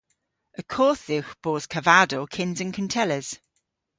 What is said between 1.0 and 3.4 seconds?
dhywgh bos kavadow kyns an kuntelles.